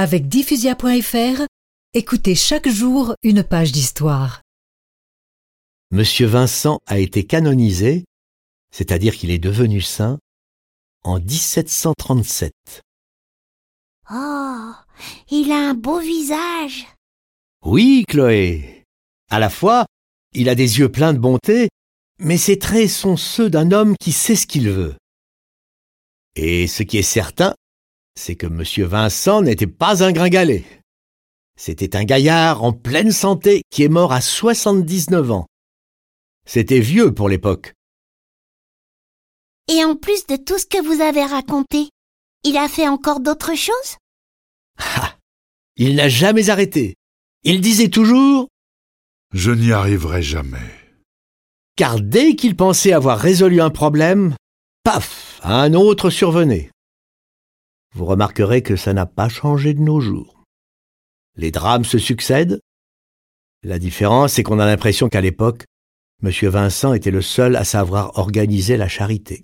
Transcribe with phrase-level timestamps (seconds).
[0.00, 1.42] Avec diffusia.fr,
[1.92, 4.42] écoutez chaque jour une page d'histoire.
[5.90, 8.04] Monsieur Vincent a été canonisé,
[8.70, 10.20] c'est-à-dire qu'il est devenu saint,
[11.02, 12.52] en 1737.
[14.12, 14.70] Oh,
[15.32, 16.86] il a un beau visage.
[17.64, 18.84] Oui, Chloé.
[19.32, 19.84] À la fois,
[20.32, 21.70] il a des yeux pleins de bonté,
[22.20, 24.94] mais ses traits sont ceux d'un homme qui sait ce qu'il veut.
[26.36, 27.56] Et ce qui est certain,
[28.18, 30.64] c'est que Monsieur Vincent n'était pas un gringalet.
[31.56, 35.46] C'était un gaillard en pleine santé qui est mort à 79 ans.
[36.44, 37.74] C'était vieux pour l'époque.
[39.68, 41.90] Et en plus de tout ce que vous avez raconté,
[42.44, 43.96] il a fait encore d'autres choses?
[44.78, 45.14] Ah,
[45.76, 46.94] il n'a jamais arrêté.
[47.44, 48.48] Il disait toujours
[49.32, 50.70] Je n'y arriverai jamais.
[51.76, 54.34] car dès qu'il pensait avoir résolu un problème,
[54.82, 56.70] paf, un autre survenait.
[57.98, 60.44] Vous remarquerez que ça n'a pas changé de nos jours.
[61.34, 62.60] Les drames se succèdent.
[63.64, 65.64] La différence, c'est qu'on a l'impression qu'à l'époque,
[66.22, 66.30] M.
[66.30, 69.42] Vincent était le seul à savoir organiser la charité.